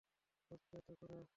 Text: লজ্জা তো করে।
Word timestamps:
লজ্জা 0.51 0.79
তো 0.87 0.93
করে। 1.01 1.21